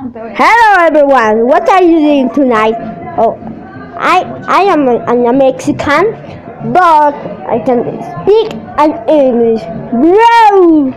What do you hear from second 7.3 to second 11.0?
I can speak an English. Bro!